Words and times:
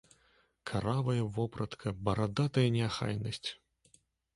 Каравая 0.71 1.27
вопратка, 1.37 1.95
барадатая 2.09 2.67
неахайнасць! 2.81 3.49